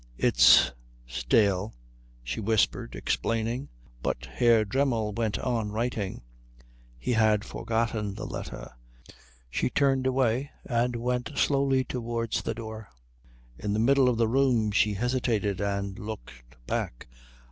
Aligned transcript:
"It's 0.17 0.71
stale," 1.05 1.75
she 2.23 2.39
whispered, 2.39 2.95
explaining. 2.95 3.69
But 4.01 4.25
Herr 4.25 4.65
Dremmel 4.65 5.13
went 5.13 5.37
on 5.37 5.71
writing. 5.71 6.23
He 6.97 7.13
had 7.13 7.45
forgotten 7.45 8.15
the 8.15 8.25
letter. 8.25 8.71
She 9.51 9.69
turned 9.69 10.07
away 10.07 10.49
and 10.65 10.95
went 10.95 11.29
slowly 11.37 11.83
towards 11.83 12.41
the 12.41 12.55
door. 12.55 12.89
In 13.59 13.73
the 13.73 13.79
middle 13.79 14.09
of 14.09 14.17
the 14.17 14.27
room 14.27 14.71
she 14.71 14.95
hesitated, 14.95 15.61
and 15.61 15.99
looked 15.99 16.33
back. 16.65 17.05